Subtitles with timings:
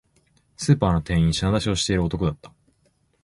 [0.57, 2.51] スーパーの店員、品出しをしている男だった